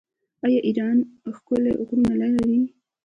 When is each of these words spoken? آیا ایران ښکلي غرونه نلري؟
آیا 0.45 0.59
ایران 0.67 0.97
ښکلي 1.35 1.71
غرونه 1.87 2.13
نلري؟ 2.21 2.59